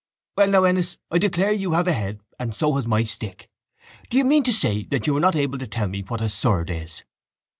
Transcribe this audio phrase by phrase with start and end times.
[0.35, 3.51] —Well now, Ennis, I declare you have a head and so has my stick!
[4.09, 6.27] Do you mean to say that you are not able to tell me what a
[6.29, 7.03] surd is?